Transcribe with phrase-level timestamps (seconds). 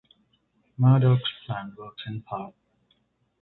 [0.77, 2.55] Murdock's plan works in part.